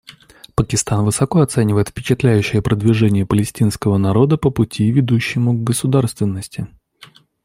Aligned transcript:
Пакистан 0.55 1.05
высоко 1.05 1.41
оценивает 1.41 1.89
впечатляющее 1.89 2.63
продвижение 2.63 3.23
палестинского 3.27 3.99
народа 3.99 4.35
по 4.35 4.49
пути, 4.49 4.89
ведущему 4.89 5.53
к 5.53 5.63
государственности. 5.63 6.65